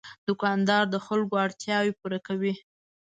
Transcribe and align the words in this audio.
دوکاندار 0.27 0.83
د 0.89 0.95
خلکو 1.05 1.35
اړتیاوې 1.45 1.91
پوره 1.99 2.19
کوي. 2.27 2.53